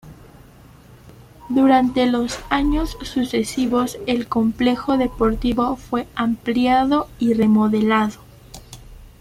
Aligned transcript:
Durante 1.49 2.07
los 2.07 2.39
años 2.49 2.97
sucesivos 3.03 3.99
el 4.07 4.27
complejo 4.27 4.97
deportivo 4.97 5.75
fue 5.75 6.07
ampliado 6.15 7.07
y 7.19 7.35
remodelado. 7.35 8.17